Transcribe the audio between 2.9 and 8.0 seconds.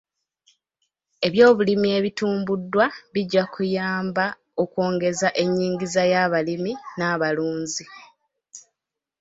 bijja kuyamba okwongeza enyingiza y'abalimi n'abalunzi.